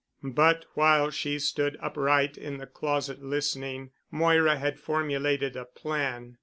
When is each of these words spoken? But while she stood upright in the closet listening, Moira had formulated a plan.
But 0.33 0.65
while 0.73 1.11
she 1.11 1.37
stood 1.37 1.77
upright 1.79 2.35
in 2.35 2.57
the 2.57 2.65
closet 2.65 3.21
listening, 3.21 3.91
Moira 4.09 4.57
had 4.57 4.79
formulated 4.79 5.55
a 5.55 5.65
plan. 5.65 6.39